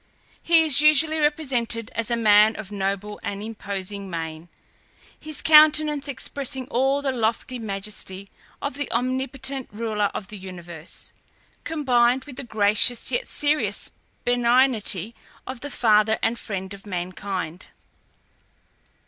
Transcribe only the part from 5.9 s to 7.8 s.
expressing all the lofty